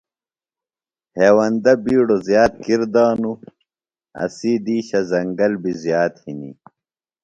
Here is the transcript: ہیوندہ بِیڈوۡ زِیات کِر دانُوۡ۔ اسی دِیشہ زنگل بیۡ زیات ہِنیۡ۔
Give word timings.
ہیوندہ 1.17 1.73
بِیڈوۡ 1.83 2.23
زِیات 2.27 2.53
کِر 2.63 2.81
دانُوۡ۔ 2.93 3.39
اسی 4.23 4.51
دِیشہ 4.65 4.99
زنگل 5.09 5.53
بیۡ 5.61 5.77
زیات 5.83 6.13
ہِنیۡ۔ 6.23 6.55